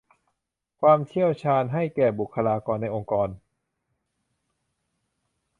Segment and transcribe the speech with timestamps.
[0.81, 3.29] ความเชี่ยวชาญให้แก่บุคลากรในองค์กร